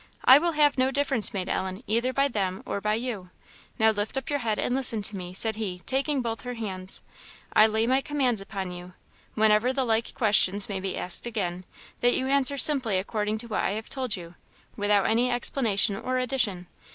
I 0.25 0.39
will 0.39 0.53
have 0.53 0.79
no 0.79 0.89
difference 0.89 1.31
made, 1.31 1.47
Ellen, 1.47 1.83
either 1.85 2.11
by 2.11 2.27
them 2.27 2.63
or 2.65 2.81
by 2.81 2.95
you. 2.95 3.29
Now 3.77 3.91
lift 3.91 4.17
up 4.17 4.31
your 4.31 4.39
head 4.39 4.57
and 4.57 4.73
listen 4.73 5.03
to 5.03 5.15
me," 5.15 5.31
said 5.31 5.57
he, 5.57 5.77
taking 5.85 6.23
both 6.23 6.41
her 6.41 6.55
hands. 6.55 7.03
"I 7.53 7.67
lay 7.67 7.85
my 7.85 8.01
commands 8.01 8.41
upon 8.41 8.71
you, 8.71 8.93
whenever 9.35 9.71
the 9.71 9.85
like 9.85 10.15
questions 10.15 10.67
may 10.67 10.79
be 10.79 10.97
asked 10.97 11.27
again, 11.27 11.65
that 11.99 12.15
you 12.15 12.27
answer 12.27 12.57
simply 12.57 12.97
according 12.97 13.37
to 13.37 13.47
what 13.47 13.61
I 13.63 13.73
have 13.73 13.89
told 13.89 14.15
you, 14.15 14.33
without 14.75 15.05
any 15.05 15.29
explanation 15.29 15.95
or 15.95 16.17
addition. 16.17 16.65